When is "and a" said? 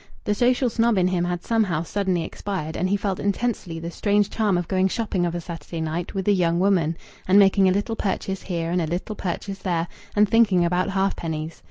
8.71-8.87